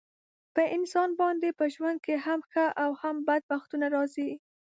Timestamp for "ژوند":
1.73-1.97